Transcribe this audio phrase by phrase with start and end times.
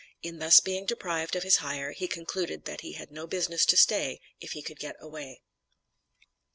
[0.23, 3.77] In thus being deprived of his hire, he concluded that he had no business to
[3.77, 5.43] stay if he could get away.